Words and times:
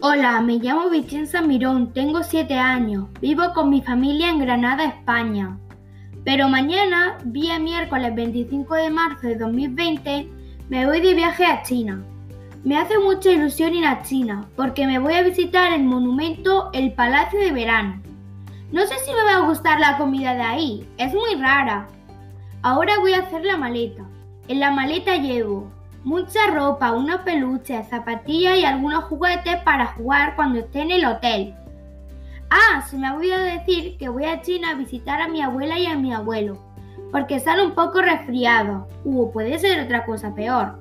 Hola, 0.00 0.40
me 0.42 0.60
llamo 0.60 0.90
Vicenza 0.90 1.42
Mirón, 1.42 1.92
tengo 1.92 2.22
7 2.22 2.54
años, 2.54 3.08
vivo 3.20 3.52
con 3.52 3.68
mi 3.68 3.82
familia 3.82 4.30
en 4.30 4.38
Granada, 4.38 4.84
España. 4.84 5.58
Pero 6.24 6.48
mañana, 6.48 7.18
día 7.24 7.58
miércoles 7.58 8.14
25 8.14 8.76
de 8.76 8.90
marzo 8.90 9.26
de 9.26 9.34
2020, 9.34 10.28
me 10.68 10.86
voy 10.86 11.00
de 11.00 11.14
viaje 11.14 11.44
a 11.44 11.64
China. 11.64 12.00
Me 12.62 12.78
hace 12.78 12.96
mucha 13.00 13.32
ilusión 13.32 13.74
ir 13.74 13.86
a 13.86 14.00
China 14.04 14.48
porque 14.54 14.86
me 14.86 15.00
voy 15.00 15.14
a 15.14 15.22
visitar 15.24 15.72
el 15.72 15.82
monumento 15.82 16.70
El 16.72 16.92
Palacio 16.92 17.40
de 17.40 17.50
Verano. 17.50 18.00
No 18.70 18.86
sé 18.86 18.94
si 19.04 19.10
me 19.10 19.24
va 19.24 19.42
a 19.42 19.48
gustar 19.48 19.80
la 19.80 19.98
comida 19.98 20.32
de 20.32 20.42
ahí, 20.42 20.88
es 20.96 21.12
muy 21.12 21.34
rara. 21.34 21.88
Ahora 22.62 23.00
voy 23.00 23.14
a 23.14 23.22
hacer 23.22 23.44
la 23.44 23.56
maleta. 23.56 24.04
En 24.46 24.60
la 24.60 24.70
maleta 24.70 25.16
llevo 25.16 25.72
mucha 26.04 26.46
ropa, 26.52 26.92
unos 26.92 27.20
peluches, 27.20 27.88
zapatillas 27.88 28.58
y 28.58 28.64
algunos 28.64 29.04
juguetes 29.04 29.56
para 29.64 29.86
jugar 29.86 30.36
cuando 30.36 30.60
esté 30.60 30.82
en 30.82 30.90
el 30.90 31.04
hotel. 31.04 31.54
Ah, 32.50 32.82
se 32.88 32.96
me 32.96 33.06
ha 33.06 33.14
olvidado 33.14 33.44
decir 33.44 33.96
que 33.98 34.08
voy 34.08 34.24
a 34.24 34.40
China 34.40 34.70
a 34.70 34.74
visitar 34.74 35.20
a 35.20 35.28
mi 35.28 35.42
abuela 35.42 35.78
y 35.78 35.86
a 35.86 35.96
mi 35.96 36.14
abuelo, 36.14 36.58
porque 37.12 37.36
están 37.36 37.60
un 37.60 37.72
poco 37.72 38.00
resfriados. 38.00 38.86
Uh, 39.04 39.30
puede 39.32 39.58
ser 39.58 39.80
otra 39.80 40.06
cosa 40.06 40.34
peor. 40.34 40.78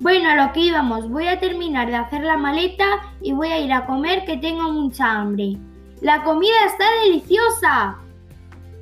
Bueno, 0.00 0.30
a 0.30 0.46
lo 0.46 0.52
que 0.52 0.60
íbamos, 0.60 1.08
voy 1.08 1.28
a 1.28 1.38
terminar 1.38 1.88
de 1.88 1.96
hacer 1.96 2.24
la 2.24 2.36
maleta 2.36 2.84
y 3.20 3.32
voy 3.32 3.48
a 3.48 3.60
ir 3.60 3.72
a 3.72 3.86
comer 3.86 4.24
que 4.24 4.36
tengo 4.36 4.72
mucha 4.72 5.10
hambre. 5.10 5.56
La 6.00 6.22
comida 6.22 6.66
está 6.66 6.84
deliciosa. 7.04 7.98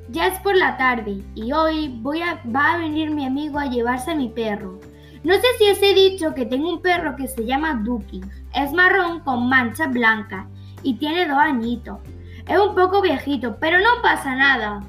Ya 0.09 0.27
es 0.27 0.39
por 0.39 0.55
la 0.55 0.75
tarde 0.77 1.23
y 1.35 1.51
hoy 1.51 1.99
voy 2.01 2.21
a, 2.21 2.41
va 2.53 2.73
a 2.73 2.77
venir 2.77 3.11
mi 3.11 3.25
amigo 3.25 3.59
a 3.59 3.67
llevarse 3.67 4.11
a 4.11 4.15
mi 4.15 4.29
perro. 4.29 4.79
No 5.23 5.35
sé 5.35 5.47
si 5.57 5.69
os 5.69 5.81
he 5.81 5.93
dicho 5.93 6.33
que 6.33 6.45
tengo 6.45 6.69
un 6.69 6.81
perro 6.81 7.15
que 7.15 7.27
se 7.27 7.45
llama 7.45 7.81
Duki. 7.83 8.21
Es 8.53 8.73
marrón 8.73 9.21
con 9.21 9.47
mancha 9.47 9.87
blanca 9.87 10.47
y 10.83 10.95
tiene 10.95 11.27
dos 11.27 11.37
añitos. 11.37 11.99
Es 12.47 12.59
un 12.59 12.75
poco 12.75 13.01
viejito, 13.01 13.57
pero 13.59 13.79
no 13.79 14.01
pasa 14.01 14.35
nada. 14.35 14.83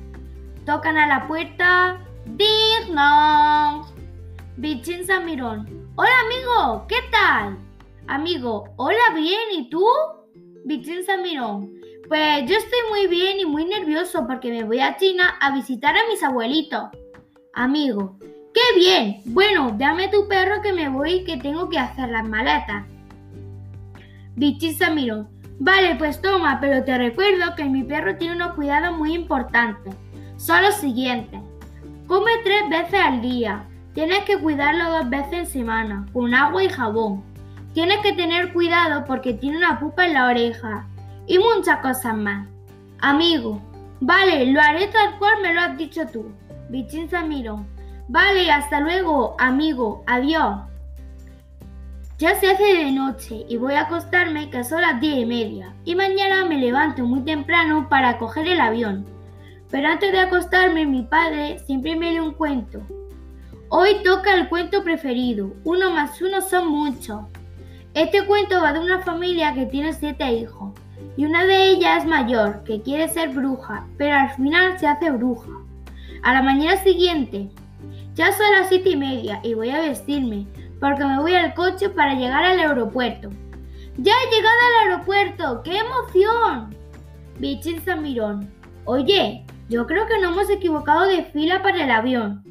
Tocan 0.67 0.99
a 0.99 1.07
la 1.07 1.29
puerta. 1.29 2.01
¡Digno! 2.27 3.87
Vichenza 4.57 5.21
Mirón. 5.21 5.93
Hola 5.95 6.15
amigo, 6.27 6.87
¿qué 6.89 6.97
tal? 7.13 7.57
Amigo, 8.09 8.65
hola 8.77 9.15
bien, 9.15 9.53
¿y 9.53 9.71
tú? 9.71 9.87
Vichenza 10.65 11.17
Mirón. 11.17 11.75
Pues 12.09 12.45
yo 12.47 12.57
estoy 12.57 12.79
muy 12.91 13.07
bien 13.07 13.39
y 13.39 13.45
muy 13.45 13.67
nervioso 13.67 14.27
porque 14.27 14.51
me 14.51 14.65
voy 14.65 14.81
a 14.81 14.97
China 14.97 15.37
a 15.41 15.53
visitar 15.55 15.97
a 15.97 16.09
mis 16.09 16.23
abuelitos. 16.23 16.89
Amigo, 17.53 18.19
¡Qué 18.55 18.79
bien! 18.79 19.21
Bueno, 19.25 19.75
dame 19.77 20.07
tu 20.07 20.29
perro 20.29 20.63
que 20.63 20.73
me 20.73 20.89
voy 20.89 21.25
que 21.25 21.39
tengo 21.39 21.69
que 21.69 21.77
hacer 21.77 22.09
las 22.09 22.27
maletas. 22.29 22.85
Bichisa 24.37 24.91
miró. 24.91 25.27
Vale, 25.59 25.97
pues 25.97 26.23
toma, 26.23 26.59
pero 26.61 26.85
te 26.85 26.97
recuerdo 26.97 27.57
que 27.57 27.65
mi 27.65 27.83
perro 27.83 28.17
tiene 28.17 28.37
unos 28.37 28.55
cuidados 28.55 28.97
muy 28.97 29.13
importantes. 29.13 29.97
Son 30.37 30.63
los 30.63 30.77
siguientes. 30.77 31.41
Come 32.07 32.31
tres 32.45 32.69
veces 32.71 33.01
al 33.01 33.21
día. 33.21 33.65
Tienes 33.93 34.21
que 34.21 34.39
cuidarlo 34.39 34.99
dos 34.99 35.11
veces 35.11 35.33
en 35.33 35.47
semana, 35.47 36.07
con 36.13 36.33
agua 36.33 36.63
y 36.63 36.69
jabón. 36.69 37.25
Tienes 37.73 37.99
que 38.03 38.13
tener 38.13 38.53
cuidado 38.53 39.05
porque 39.05 39.35
tiene 39.35 39.57
una 39.57 39.81
pupa 39.81 40.07
en 40.07 40.15
la 40.15 40.29
oreja. 40.29 40.87
Y 41.27 41.39
muchas 41.39 41.79
cosas 41.79 42.17
más. 42.17 42.47
Amigo, 43.01 43.61
vale, 44.01 44.47
lo 44.47 44.61
haré 44.61 44.87
tal 44.89 45.19
cual 45.19 45.43
me 45.43 45.53
lo 45.53 45.61
has 45.61 45.77
dicho 45.77 46.07
tú. 46.07 46.31
Bichinza 46.69 47.23
miró. 47.23 47.65
Vale, 48.09 48.51
hasta 48.51 48.81
luego, 48.81 49.35
amigo. 49.39 50.05
Adiós. 50.07 50.61
Ya 52.19 52.35
se 52.37 52.51
hace 52.51 52.63
de 52.63 52.93
noche 52.93 53.45
y 53.49 53.57
voy 53.57 53.75
a 53.75 53.83
acostarme 53.83 54.51
que 54.51 54.63
son 54.63 54.83
las 54.83 55.01
diez 55.01 55.19
y 55.19 55.27
media. 55.27 55.75
Y 55.85 55.95
mañana 55.95 56.45
me 56.45 56.59
levanto 56.59 57.03
muy 57.05 57.23
temprano 57.23 57.89
para 57.89 58.19
coger 58.19 58.47
el 58.47 58.61
avión. 58.61 59.07
Pero 59.71 59.89
antes 59.89 60.13
de 60.13 60.21
acostarme, 60.21 60.87
mi 60.87 61.03
padre 61.03 61.59
siempre 61.67 61.97
me 61.97 62.13
lee 62.13 62.21
un 62.21 62.35
cuento. 62.35 62.81
Hoy 63.69 63.97
toca 64.05 64.35
el 64.35 64.49
cuento 64.49 64.85
preferido. 64.85 65.53
Uno 65.65 65.91
más 65.91 66.21
uno 66.21 66.41
son 66.43 66.69
muchos. 66.69 67.23
Este 67.95 68.25
cuento 68.27 68.61
va 68.61 68.73
de 68.73 68.81
una 68.81 69.01
familia 69.01 69.55
que 69.55 69.67
tiene 69.67 69.93
siete 69.93 70.31
hijos. 70.31 70.75
Y 71.17 71.25
una 71.25 71.45
de 71.45 71.71
ellas 71.71 72.03
es 72.03 72.09
mayor, 72.09 72.63
que 72.65 72.83
quiere 72.83 73.09
ser 73.09 73.31
bruja, 73.31 73.87
pero 73.97 74.15
al 74.17 74.31
final 74.31 74.79
se 74.79 74.87
hace 74.87 75.11
bruja. 75.11 75.51
A 76.23 76.35
la 76.35 76.43
mañana 76.43 76.77
siguiente, 76.83 77.51
ya 78.15 78.33
son 78.33 78.51
las 78.53 78.69
siete 78.69 78.91
y 78.91 78.97
media 78.97 79.41
y 79.43 79.55
voy 79.55 79.71
a 79.71 79.81
vestirme, 79.81 80.47
porque 80.81 81.05
me 81.05 81.21
voy 81.21 81.35
al 81.35 81.55
coche 81.55 81.89
para 81.89 82.15
llegar 82.15 82.45
al 82.45 82.61
aeropuerto. 82.61 83.31
¡Ya 83.97 84.13
he 84.13 84.35
llegado 84.35 84.57
al 84.67 84.89
aeropuerto! 84.89 85.63
¡Qué 85.63 85.79
emoción! 85.79 86.77
Bichin 87.39 87.81
Mirón. 88.01 88.53
Oye, 88.85 89.45
yo 89.69 89.87
creo 89.87 90.07
que 90.07 90.21
no 90.21 90.31
hemos 90.31 90.51
equivocado 90.51 91.07
de 91.07 91.25
fila 91.25 91.63
para 91.63 91.83
el 91.83 91.91
avión. 91.91 92.45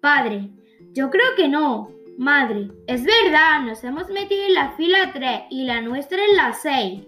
Padre, 0.00 0.50
yo 0.92 1.10
creo 1.10 1.34
que 1.36 1.48
no. 1.48 1.90
Madre, 2.18 2.70
es 2.86 3.04
verdad, 3.04 3.62
nos 3.64 3.82
hemos 3.84 4.08
metido 4.10 4.44
en 4.44 4.54
la 4.54 4.72
fila 4.72 5.10
3 5.12 5.42
y 5.50 5.64
la 5.64 5.80
nuestra 5.80 6.18
en 6.22 6.36
la 6.36 6.52
6. 6.52 7.02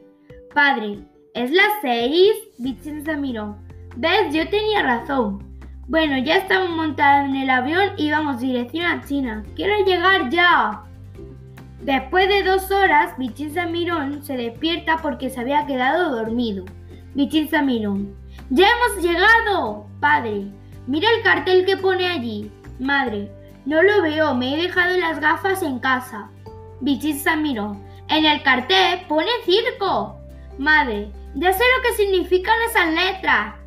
Padre, 0.55 0.99
¿es 1.34 1.50
la 1.50 1.65
6? 1.81 2.33
Bichin 2.59 3.05
Mirón. 3.21 3.56
¿Ves? 3.97 4.34
Yo 4.34 4.49
tenía 4.49 4.83
razón. 4.83 5.52
Bueno, 5.88 6.16
ya 6.19 6.37
estamos 6.37 6.70
montados 6.70 7.28
en 7.28 7.37
el 7.37 7.50
avión 7.50 7.91
y 7.97 8.10
vamos 8.10 8.41
dirección 8.41 8.87
a 8.87 9.04
China. 9.04 9.44
¡Quiero 9.56 9.84
llegar 9.84 10.31
ya! 10.31 10.84
Después 11.81 12.28
de 12.28 12.44
dos 12.44 12.70
horas, 12.70 13.19
Bichín 13.19 13.53
Mirón 13.72 14.22
se 14.22 14.37
despierta 14.37 14.98
porque 15.03 15.28
se 15.28 15.41
había 15.41 15.66
quedado 15.66 16.15
dormido. 16.15 16.65
Bichín 17.15 17.48
Mirón. 17.66 18.15
¡Ya 18.50 18.69
hemos 18.69 19.04
llegado! 19.04 19.87
Padre, 19.98 20.47
mira 20.87 21.09
el 21.16 21.22
cartel 21.25 21.66
que 21.66 21.76
pone 21.76 22.06
allí. 22.06 22.49
Madre, 22.78 23.32
no 23.66 23.82
lo 23.82 24.03
veo, 24.03 24.34
me 24.37 24.54
he 24.54 24.62
dejado 24.62 24.97
las 24.99 25.19
gafas 25.19 25.64
en 25.64 25.81
casa. 25.81 26.31
Bichín 26.81 27.20
Mirón. 27.43 27.82
En 28.09 28.25
el 28.25 28.41
cartel 28.44 29.00
pone 29.09 29.26
circo. 29.44 30.16
Madre, 30.59 31.10
ya 31.34 31.53
sé 31.53 31.64
lo 31.76 31.82
que 31.82 31.97
significan 31.97 32.54
esas 32.70 32.94
letras. 32.94 33.62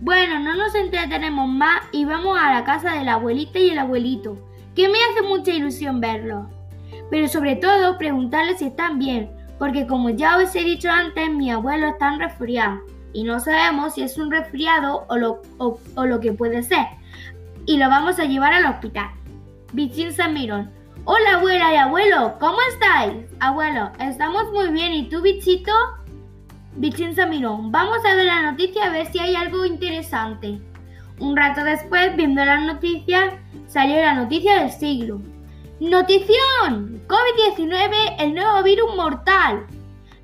Bueno, 0.00 0.38
no 0.38 0.54
nos 0.54 0.76
entretenemos 0.76 1.48
más 1.48 1.82
y 1.90 2.04
vamos 2.04 2.38
a 2.40 2.54
la 2.54 2.64
casa 2.64 2.92
de 2.92 3.04
la 3.04 3.14
abuelita 3.14 3.58
y 3.58 3.70
el 3.70 3.78
abuelito, 3.80 4.38
que 4.76 4.88
me 4.88 4.98
hace 4.98 5.26
mucha 5.26 5.50
ilusión 5.50 6.00
verlos. 6.00 6.46
Pero 7.10 7.26
sobre 7.26 7.56
todo 7.56 7.98
preguntarles 7.98 8.60
si 8.60 8.66
están 8.66 9.00
bien, 9.00 9.28
porque 9.58 9.88
como 9.88 10.10
ya 10.10 10.36
os 10.36 10.54
he 10.54 10.62
dicho 10.62 10.88
antes, 10.88 11.30
mi 11.30 11.50
abuelo 11.50 11.88
está 11.88 12.16
resfriado 12.16 12.80
y 13.12 13.24
no 13.24 13.40
sabemos 13.40 13.94
si 13.94 14.02
es 14.02 14.16
un 14.18 14.30
resfriado 14.30 15.04
o 15.08 15.16
lo, 15.16 15.42
o, 15.58 15.80
lo 15.96 16.20
que 16.20 16.32
puede 16.32 16.62
ser. 16.62 16.86
Y 17.66 17.76
lo 17.78 17.88
vamos 17.88 18.20
a 18.20 18.24
llevar 18.24 18.52
al 18.52 18.66
hospital. 18.66 19.10
Bichín 19.72 20.10
Mirón. 20.32 20.70
Hola 21.04 21.36
abuela 21.36 21.72
y 21.72 21.76
abuelo, 21.76 22.36
¿cómo 22.38 22.58
estáis? 22.72 23.24
Abuelo, 23.40 23.90
estamos 23.98 24.44
muy 24.52 24.68
bien. 24.68 24.92
¿Y 24.92 25.08
tú, 25.08 25.22
bichito? 25.22 25.72
Vichenza 26.76 27.26
miró. 27.26 27.58
Vamos 27.60 27.98
a 28.04 28.14
ver 28.14 28.26
la 28.26 28.50
noticia 28.50 28.86
a 28.86 28.90
ver 28.90 29.06
si 29.06 29.18
hay 29.18 29.34
algo 29.34 29.64
interesante. 29.64 30.60
Un 31.18 31.36
rato 31.36 31.64
después, 31.64 32.14
viendo 32.16 32.44
las 32.44 32.62
noticias, 32.62 33.34
salió 33.66 33.96
la 33.96 34.14
noticia 34.14 34.60
del 34.60 34.70
siglo. 34.70 35.20
¡Notición! 35.80 37.02
COVID-19, 37.08 38.16
el 38.18 38.34
nuevo 38.34 38.62
virus 38.62 38.94
mortal. 38.96 39.66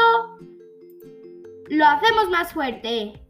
lo 1.68 1.86
hacemos 1.86 2.30
más 2.30 2.52
fuerte. 2.52 3.20